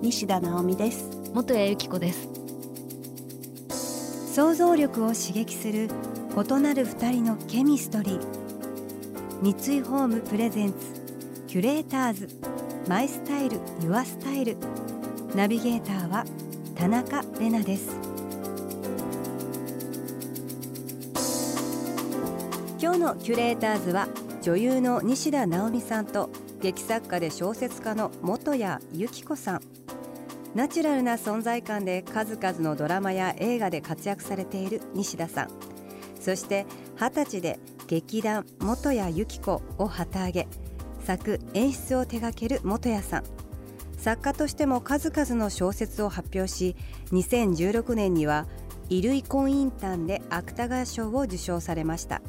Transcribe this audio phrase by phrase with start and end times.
[0.00, 1.10] 西田直美です。
[1.34, 2.28] 元谷由紀子です。
[4.32, 5.88] 想像力を刺激する
[6.36, 8.20] 異なる二人のケミストリー。
[9.42, 10.76] 三井ホームプレゼンツ
[11.48, 12.28] キュレーターズ。
[12.86, 14.56] マイスタイルユアスタイル。
[15.34, 16.24] ナビゲーターは
[16.76, 17.96] 田中れなです。
[22.80, 24.06] 今日のキュレーターズは
[24.42, 26.30] 女優の西田直美さんと
[26.60, 29.77] 劇作家で小説家の元谷由紀子さん
[30.54, 35.50] ナチュラルな存在感で数々のドラマや映画で活躍されている西田さん。
[36.20, 40.48] そして二十歳で劇団元谷由紀子を旗揚げ。
[41.04, 43.24] 作演出を手掛ける元谷さん。
[43.96, 46.76] 作家としても数々の小説を発表し
[47.12, 48.46] 2016年には
[48.88, 52.22] 衣類婚姻譚で芥川賞を受賞されました。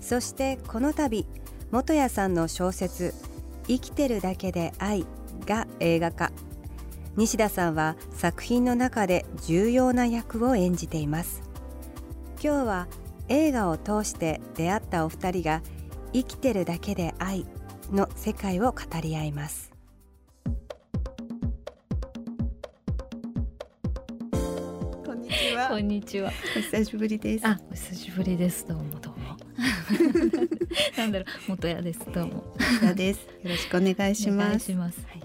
[0.00, 1.26] そしてこの度
[1.70, 3.14] 元谷さんの小説
[3.66, 5.06] 「生きてるだけで愛」
[5.46, 6.30] が映画化。
[7.16, 11.42] 西田さんは作品の中で重要な役を演じています。
[12.42, 12.88] 今日は
[13.28, 15.62] 映画を通して出会ったお二人が
[16.12, 17.46] 生きてるだけで愛
[17.92, 19.70] の世界を語り合います。
[25.06, 25.68] こんにちは。
[25.68, 26.32] こんにちは。
[26.56, 27.46] お久しぶりです。
[27.46, 28.66] あ、お久しぶりです。
[28.66, 29.36] どうもどうも。
[30.98, 31.26] なんだろう。
[31.50, 32.00] 元谷です。
[32.12, 32.56] どうも。
[32.58, 33.20] 西田です。
[33.20, 35.00] よろしくお願いしお願ますいします。
[35.06, 35.23] はいはい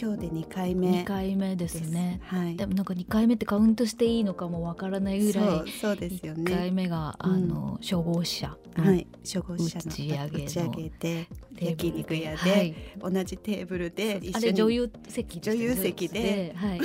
[0.00, 2.20] 今日で二回目二回目ですね。
[2.22, 2.56] はい。
[2.56, 9.08] でもなんか二回目ってカウントしていいのかもわからないぐらそいうそうですよ一回ね目があの消防車のはい。
[9.24, 11.26] 初号車の打ち上げの打ち上げで
[11.60, 12.74] 焼肉屋ではい。
[13.00, 16.52] 同じテーブルで一緒に女優席女優席で。
[16.56, 16.78] はい。
[16.78, 16.84] は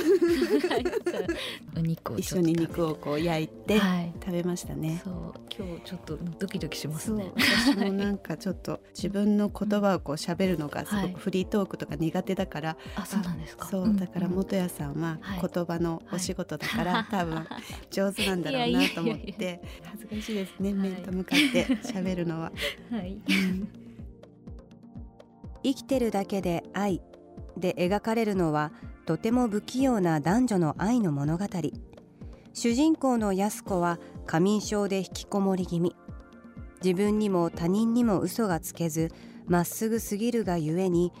[0.80, 0.84] い
[1.76, 4.12] お肉を一緒に肉をこう焼いてはい。
[4.20, 5.00] 食べましたね。
[5.04, 5.34] そう。
[5.56, 7.30] 今日ちょっとドキドキしますね。
[7.36, 11.10] 私もなんかちょっと自分の言葉をこう喋るのがすごはい。
[11.12, 13.66] くフリートークとか苦手だから、あそうなんですか。
[13.68, 13.94] そう。
[13.96, 15.40] だから元谷さんははい。
[15.54, 17.46] 言葉のお仕事だから、多分
[17.90, 20.78] 上手なんだろうなと思って恥ずかしいですね、はい。
[20.90, 22.52] 面と向かって喋るのは。
[22.90, 23.16] はい
[25.64, 27.02] 生きてるだけで愛。
[27.56, 28.72] で描かれるのは
[29.06, 31.46] とても不器用な男女の愛の物語。
[32.52, 35.96] 主人公の安子は過眠症で引きこもり気味。
[36.82, 39.10] 自分にも他人にも嘘がつけず
[39.46, 41.12] まっすぐすぎるがゆえに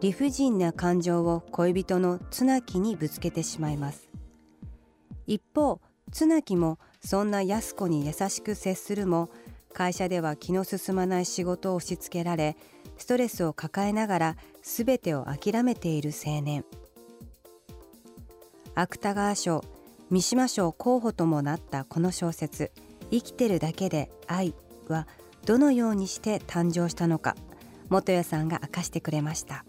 [0.00, 4.08] 理不尽な感情を恋人の綱木にぶつけてしまいます。
[5.26, 5.80] 一方
[6.10, 9.30] 綱木もそんな安子に優しく接するも
[9.72, 12.56] 会社では気の進まない仕事を押し付けられ
[13.02, 16.64] ストレスを抱えながら全てを諦めている青年。
[18.76, 19.64] 芥川賞
[20.08, 22.70] 三島賞候補ともなったこの小説
[23.10, 24.54] 「生きてるだけで愛」
[24.86, 25.08] は
[25.44, 27.34] どのようにして誕生したのか
[27.88, 29.64] 元谷さんが明かしてくれました。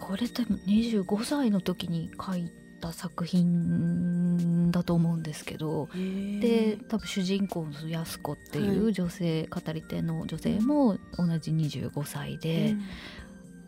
[0.00, 2.50] これでも25歳の時に書い
[2.80, 12.76] た作品だと思うんですけどで多分主人公の安子っていはう女性、語り手の女性も同じ25歳で、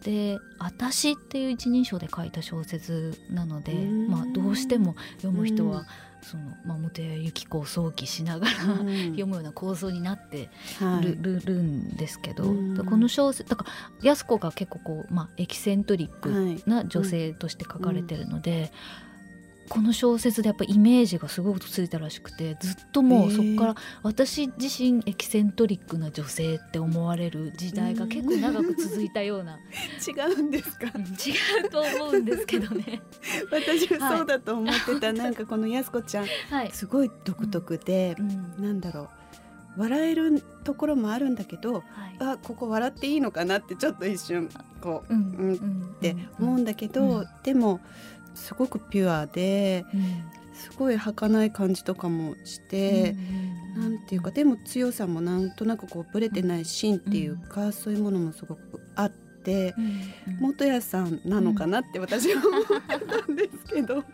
[0.02, 4.08] で「私」っていう一人称で書いた小説なので、うん。
[4.08, 5.86] まあ、どうしても読む人は、うん
[6.22, 11.04] そのまあ元谷由紀子を想起しながら、読むような構想になってはい。
[11.04, 12.86] る,、るるんですけど、うん。
[12.86, 13.70] この小説だから
[14.02, 18.72] 安子が結構こう、まあ、エキセントリックはいな女性として書かれてるので、
[19.70, 29.58] この小説でやっぱイメージがすごくついたらしくてずっともうそこから私自身エキセントリックな女性って思われる時代が結構長く続いたような、
[30.06, 30.90] 違うんですか？
[30.94, 31.06] うん違
[31.66, 33.00] うと思うんですけどね。
[33.52, 38.54] 私はそうだと思ってた、なんかこの安子ちゃんはい、すごい独特でう、ん。
[38.58, 39.08] なんだろう
[39.76, 41.84] 笑えるところもあるんだけどはい。
[42.18, 44.48] あここ笑っていいのかなってちょっと一瞬
[44.80, 45.20] こう、うん。
[45.20, 45.54] うん。
[45.54, 47.26] っうんて思うんだけど、うん。
[47.44, 47.78] でも
[48.40, 53.16] すごくピュアでうんすごい儚い感じとかもして、
[53.78, 60.00] なんていうかでも強さもなんとなくこうブレてない芯っていうか、そういうものもすごくあって、うんうん
[60.40, 64.04] 元谷さんなのかなって私は思ってたんですけど、違う？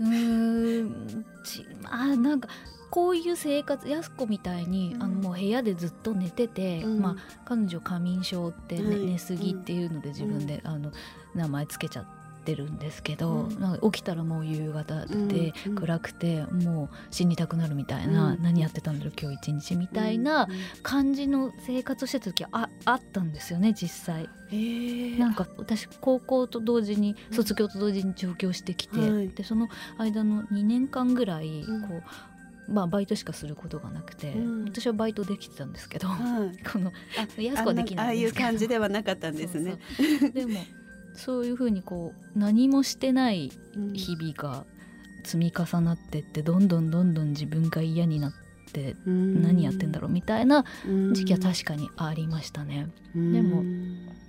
[0.00, 2.48] うーんちあなんか
[2.90, 5.02] こういう生活やす子みたいに、うん。
[5.02, 7.00] あのもう部屋でずっと寝てて、うん。
[7.00, 10.90] まあ、彼女過眠症って、寝すぎっていうので自分で、あの
[11.34, 12.06] 名前つけちゃっ
[12.46, 13.60] てるんですけど、うん。
[13.60, 18.42] なんか起きたらもう夕方で、うん暗くてもう死にたくなるみたいな、うん。
[18.42, 20.48] 何やってたんだろう今日一日みたいな
[20.82, 24.28] 感じの生活をしてた時ああったんですよね実際。
[25.18, 29.28] なんか私高校と同時に卒業と同時に上京してきて、はい。
[29.28, 29.68] でその
[29.98, 31.82] 間の2年間ぐらいうん。
[31.82, 32.02] こ
[32.68, 34.64] う、まあ、バイトしかすることがなくて、うん。
[34.64, 36.58] 私はバイトできてたんですけど、はい。
[36.64, 39.78] このあ安子はできないああいう感じではなかったんですね。
[39.96, 40.30] そうそう。
[40.30, 40.60] でも
[41.16, 43.92] そういうふうにこう何もしてないうん。
[43.92, 44.64] 日々が
[45.24, 48.32] 積み重なってってどんどんどんどん自分が嫌になっ
[48.72, 50.64] て何やってんだろうみたいな
[51.12, 52.88] 時期は確かにありましたね。
[53.14, 53.64] でも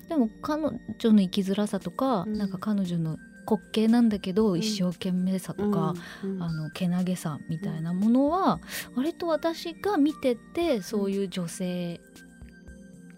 [0.10, 2.38] でも彼女の生きづらさとか、うん。
[2.38, 3.18] なんか彼女の
[3.50, 4.60] 滑稽なんだけどん。
[4.60, 5.94] 一生懸命さとか、
[6.24, 6.42] うん。
[6.42, 8.60] あのけなげさみたいなものは
[8.96, 12.00] 割と私が見ててそういう女性、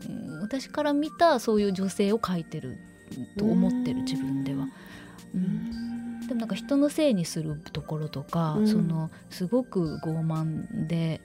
[0.08, 2.78] うん私から見たそういう女性を描いてる
[3.38, 4.68] と思ってる自分では。
[5.34, 6.28] うん。
[6.28, 8.68] でもなんか人のせいにするところとか、うん。
[8.68, 11.22] そのすごく傲慢で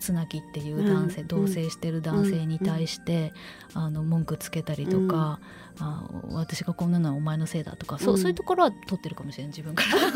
[0.00, 1.26] 綱木っていう男性、うん。
[1.28, 3.32] 同棲してる男性に対して、
[3.74, 5.40] あの文句つけたりとか、
[5.78, 8.20] あ私がこんなのはお前のせいだとか、そううん。
[8.20, 10.12] そういうところは取ってるかもしれない自分から。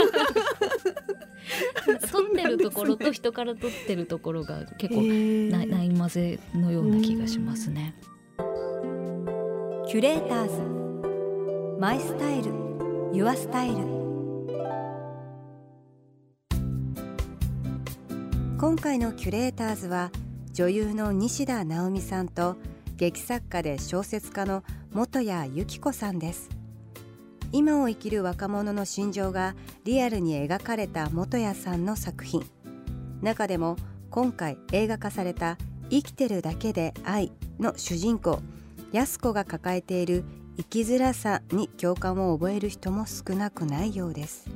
[2.11, 5.03] 取ってるところと人から取ってるところが結構
[5.51, 7.95] なない混ぜのような気がしますね。
[9.89, 10.80] キュレーターズ
[11.81, 12.53] マイスタイル
[13.11, 13.77] ユアスタイル。
[18.59, 20.11] 今回のキュレーターズは
[20.53, 22.59] 女優の西田直美さんと
[22.99, 24.63] 劇作家で小説家の
[24.93, 26.51] 元谷由紀子さんです。
[27.51, 29.55] 今を生きる若者の心情が
[29.85, 32.45] リアルに描かれた元谷さんの作品。
[33.23, 33.77] 中でも
[34.11, 35.57] 今回映画化された
[35.89, 38.41] 「生きてるだけで愛」の主人公
[38.93, 40.25] 安子が抱えている
[40.61, 44.47] 生きづらさに共感を覚える人も少なくないようです。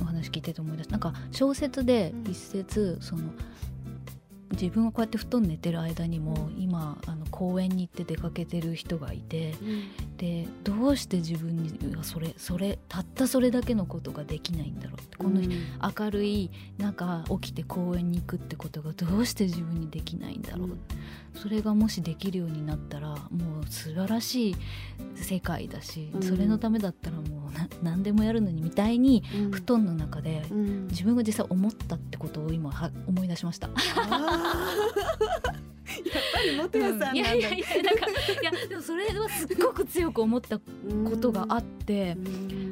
[0.00, 3.24] お話聞いてて思い出すなんか小説で一節、その
[4.52, 9.54] 自分がこうやって布団寝てる間にも今あの公園に行って出かけてる人がいて
[10.18, 15.16] でどうして自分にはそれそれたったそれだけのことができないんだろうって。
[15.16, 15.52] この人、
[16.00, 20.78] 明るい中起きて公園に行くってことがどうして自分にできないんだろう、
[21.34, 24.56] それがもしできるようになったらもう素晴らしい
[25.14, 26.22] 世界だし、うん。
[26.22, 29.50] それのためだったらもうな何でもやるのにみたいにうん。
[29.52, 30.88] 布団の中でうん。
[30.88, 33.70] 自分が実際思ったってことを今は思い出しました。
[36.32, 38.06] ぱり元谷さんいやいやいやなんか
[38.40, 40.64] いやでもそれはすっごく強く思ったこ
[41.20, 42.16] とがあって、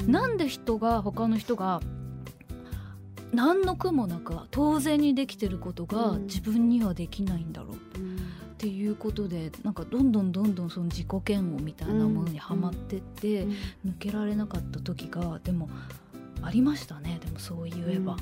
[0.06, 1.80] なんで人が他の人が
[3.32, 6.26] 何の苦もなく当然にできてることがうん。
[6.26, 7.78] 自分にはできないんだろうっ
[8.56, 13.44] ていうことでなんかどんどんどんどんその自己嫌悪みたいなものにはまってって、
[13.84, 15.68] 抜けられなかった時がでも
[16.42, 17.18] ありましたね。
[17.24, 18.16] でもそう言えば。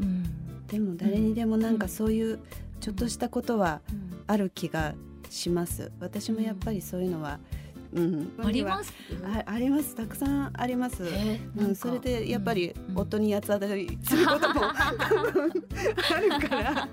[0.00, 0.24] うん。
[0.66, 2.38] でも誰にでもなんかそういう
[2.80, 4.94] ちょっとしたことはうんある気が
[5.30, 5.90] します。
[6.00, 7.38] 私もやっぱりそういうのは、
[7.94, 8.92] うん、あります？
[9.24, 9.94] ああります。
[9.94, 11.68] たくさんあります、えー。
[11.68, 12.98] うん、それでやっぱりうん。
[12.98, 16.88] 夫に八つ当たりすることも あるから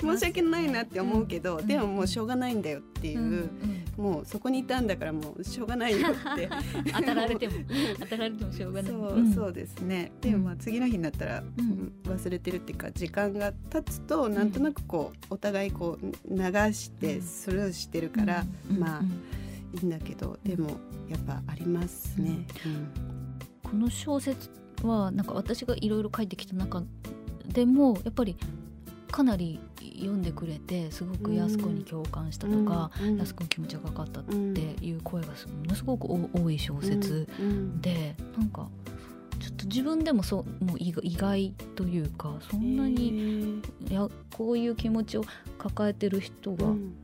[0.00, 1.66] 申し訳ないなって思うけど、うん。
[1.66, 6.48] でももうしょうがないんだよっていう、うんうんもうそこにいたんだからもうしょうがないよって。
[6.92, 7.54] 当たられても
[8.00, 8.92] 当たられてもしょうがない。
[8.92, 9.32] そう、ん。
[9.32, 10.12] そうですね。
[10.20, 11.92] でもまあ次の日になったら、んうん。
[12.04, 17.22] 忘れてるっていうか時間が経つとなんとなくこうお互いこう流してうん。
[17.22, 18.78] スルーしてるから、うん。
[18.78, 19.06] まあうん。
[19.06, 20.70] いいんだけどでも
[21.08, 22.46] やっぱありますね。
[23.62, 24.50] この小説
[24.82, 26.82] はなんか私がいろいろ書いてきた中
[27.48, 28.36] でもやっぱり
[29.12, 29.60] かなり
[29.96, 35.34] 読んでくれてすごく安子に共感したとか、うん安子の気持ちが分かったっうんていう声がも
[35.66, 38.68] のすごくお多い小説うんで、なんか
[39.38, 45.24] ちょっと自分でもそうもう意外意外というかそんなに、いやこういう気持ちを
[45.58, 46.94] 抱えてる人がうん。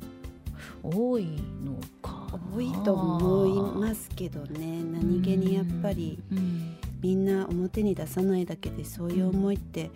[0.83, 1.25] 多い
[1.65, 4.83] のかな、多いと思いますけどね。
[4.83, 6.77] 何気にやっぱりうん。
[7.01, 9.91] みんな表に出さないだけでそういう思いって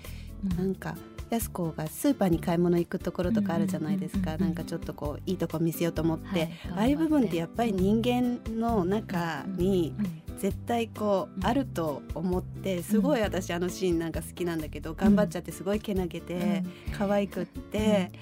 [0.51, 0.57] うん。
[0.57, 0.97] なんか
[1.33, 4.37] 安子がスーパーに買い物行くところとかあるじゃないですか。
[4.37, 6.51] なんかちょっとこういいとこ見せようと思って、はい。
[6.73, 16.65] ああいう部分ってやっぱり人間の中にうん絶対こううんあると思ってすごい私あのシーンなんか好きなんだけど頑張っちゃってすごいけなげて
[16.97, 18.13] 可愛くって。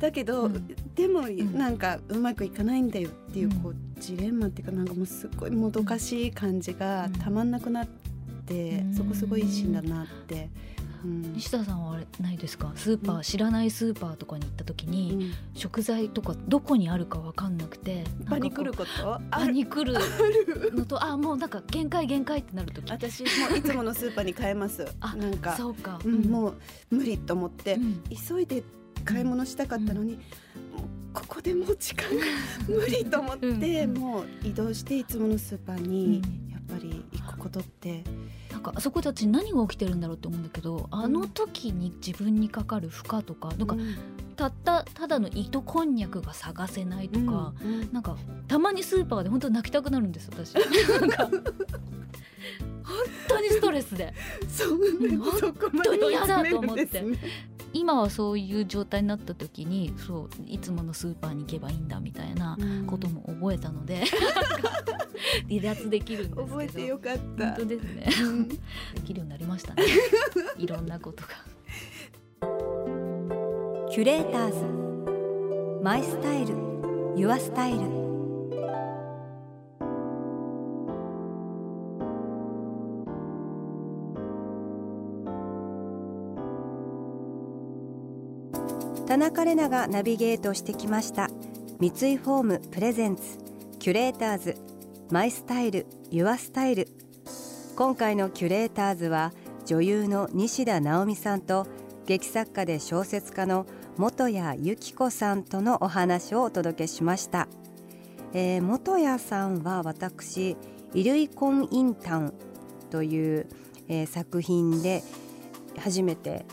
[0.00, 0.66] だけどうん。
[0.96, 1.54] でもん。
[1.56, 3.60] なんかうまくいかないんだよっていううん。
[3.60, 7.86] こうジレンマっていうかなんかもうすごいもどかしい感じがたまんなくなっ
[8.44, 8.94] てうん。
[8.94, 10.48] そこすごいシーンだなって
[11.04, 12.72] うん、西田さんはあれないですか？
[12.76, 19.20] スーパー、うん、知らないスーパーとかに行った時に、うん、食材とかどこにあるか分かんなくてパニクること？
[19.30, 19.94] パニクる。
[20.72, 22.90] のとあもうなんか限界限界ってなる時。
[22.90, 24.86] 私もいつものスーパーに変えます。
[25.00, 25.56] あなんか。
[25.56, 26.54] そうか、もう
[26.90, 27.78] 無理と思って、
[28.28, 28.62] 急いで
[29.04, 30.18] 買い物したかったのに、
[31.12, 32.24] ここでもう時間が
[32.68, 36.22] 無理と思って、もう移動していつものスーパーに
[36.70, 38.04] ぱり行くことって。
[38.50, 43.76] なんかあそこたち何が起きてるんだろうって思うんだけど、あの時に自分にかかる負荷とかなんか、
[44.36, 48.16] たったただの糸こんにゃくが探せないとか、うん、なんか
[48.48, 50.54] たまにスーパーで本当泣きたくなるんです私。
[52.82, 52.96] 本
[53.28, 54.12] 当にストレスで。
[54.48, 55.52] そう、ね、本
[55.84, 57.04] 当に嫌だと思って。
[57.72, 64.02] 今はそういう状態になった時にそういつものスーパーに行けばいいんだみたいなことも覚えたので、
[65.48, 67.46] うん、離脱できるんです覚えてよかった。
[67.46, 68.56] 本当ですね、うん、で
[69.04, 69.84] きるようになりましたね。
[70.58, 71.28] いろんなことが。
[73.90, 75.82] キュレーターズ。
[75.82, 76.54] マイスタイル。
[77.16, 78.09] ユアスタイル
[89.10, 91.30] 田中麗奈がナビゲートしてきました。
[91.80, 93.22] 三井ホーム presents
[93.80, 94.56] キュレーターズ
[95.10, 96.86] My Style Your Style。
[97.74, 99.32] 今回のキュレーターズは
[99.66, 101.66] 女優の西田尚美さんと
[102.06, 107.48] 劇作家で小説家の本谷有希子さんとのお話をお届けしました、
[108.32, 113.48] えー、本谷さんは私「異類婚姻譚」という、
[113.88, 115.02] えー、作品で
[115.76, 116.46] 初めて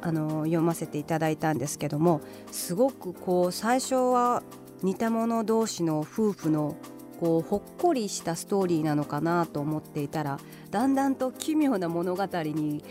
[0.00, 4.42] あの読ませていただいたんですけどもすごくこう最初は
[4.82, 6.76] 似た者同士の夫婦の
[7.20, 10.38] こうほっこりしたストーリーなのかなと思っていたら
[10.70, 12.84] だんだんと奇妙な物語に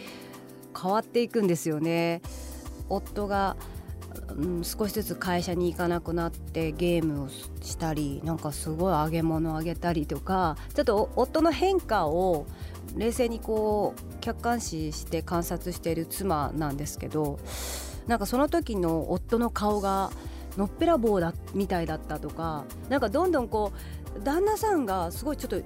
[0.79, 2.21] 変わっていくんですよね。
[2.89, 3.57] 夫が、
[4.63, 12.45] 少しずつ会社に行かなくなってゲームをしたりなんかすごい揚げ物をあげたりとかちょっと夫の変化を
[12.95, 17.39] 冷静にこう客観視して観察している妻なんですけど
[18.07, 20.11] なんかその時の夫の顔が
[20.57, 23.71] のっぺらぼうだみたいだったとかなんかどんどんこ
[24.17, 25.61] う旦那さんがすごいちょっと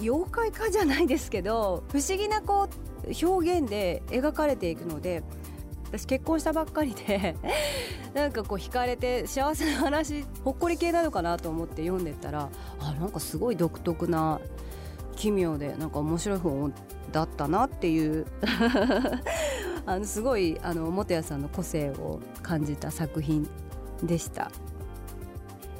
[0.00, 2.68] 妖怪化じゃないですけど不思議なこ
[3.04, 5.22] う表現で描かれていくので
[5.84, 7.36] 私結婚したばっかりで
[8.14, 12.48] なんかこう惹かれて幸せな話ほっこり系なのかなと思って読んでたら
[12.80, 14.40] あなんかすごい独特な
[15.14, 16.74] 奇妙でなんか面白い本
[17.12, 18.26] だったなっていう。
[19.86, 23.46] あのすごいあの元谷さんの個性を感じた作品
[24.02, 24.50] でした、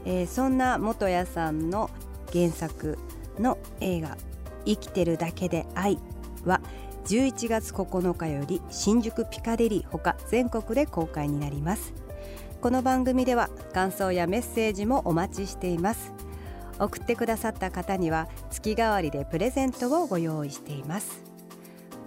[0.05, 1.89] えー、そんな元谷さんの
[2.33, 2.99] 原作
[3.39, 4.19] の映画
[4.67, 5.99] 「生きてるだけで愛」
[6.45, 6.61] は
[7.07, 11.93] 11月9日より新宿ピカデリーほか全国で公開になります。
[12.61, 16.14] この番組では感想やメッセージもお待ちしています。
[16.79, 21.23] 送ってくださった方には月替わりでプレゼントをご用意しています。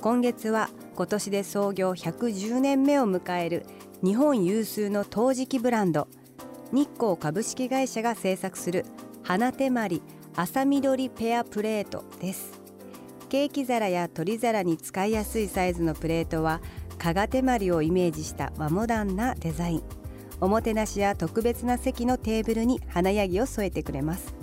[0.01, 3.65] 今月は今年で創業110年目を迎える
[4.03, 6.07] 日本有数の陶磁器ブランド
[6.71, 8.86] 日光株式会社が製作する
[9.24, 10.01] 花手まり
[10.36, 12.62] 朝緑ペアプレートです。
[13.29, 16.62] ケーキ皿や取皿に使いやすいサイズのプレートは
[16.97, 19.83] 加賀手まりをイメージした和モダンなデザイン。
[20.39, 24.37] おもてなしや特別な席のテーブルに華やぎを添えてくれます。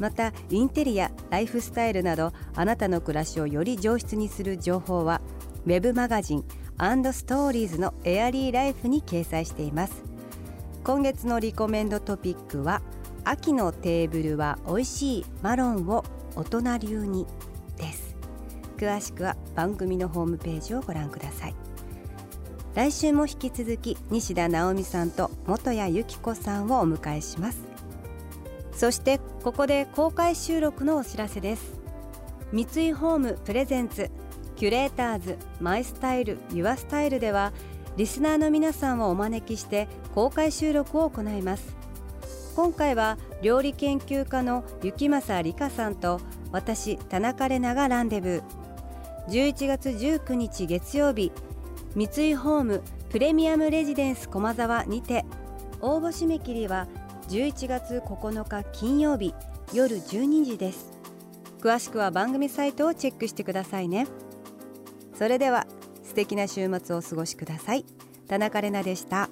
[0.00, 5.20] またインテリアライフスタイルなどあなたの暮らしをより上質にする情報は
[5.66, 6.44] ウェブマガジン
[7.12, 10.02] ストーリーズのエアリーライフに掲載しています。
[10.82, 12.80] 今月のリコメンドトピックは
[13.24, 16.04] 秋のテーブルは美味しいマロンを
[16.34, 17.26] 大人流に
[17.76, 18.16] です。
[18.78, 21.54] 詳しくは番組のホームページをご覧ください。
[22.74, 27.69] 来週も引き続き西田直美さんと元谷由紀子さんをお迎えします。
[28.80, 31.78] そしてここで公開収録のお知らせです。
[32.50, 34.10] 三井ホームプレゼンツ
[34.56, 37.52] キュレーターズマイスタイルユアスタイルでは
[37.98, 41.76] リスナーの皆さんをお招きして公開収録を行います。
[42.56, 46.18] 今回は料理研究家の雪政理香さんと
[46.50, 48.42] 私田中れながランデブー。
[49.28, 51.32] 11月19日月曜日
[51.94, 55.26] 三井ホームプレミアムレジデンス駒沢にて
[55.82, 56.88] 応募締め切りは
[57.30, 59.32] 11月9日金曜日
[59.72, 60.90] 夜12時です。
[61.60, 64.08] 詳しくは番組サイトをチェックしてくださいね。
[65.14, 65.68] それでは
[66.02, 67.84] 素敵な週末をお過ごしください。
[68.26, 69.30] 田中れなでした。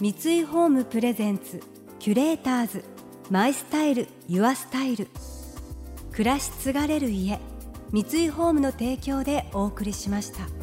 [0.00, 1.62] 三井ホームプレゼンツ
[1.98, 2.84] キュレーターズ。
[3.30, 5.08] マイスタイルユアスタイル。
[6.12, 7.40] 暮らし継がれる家
[7.90, 10.61] 三井ホームの提供でお送りしました。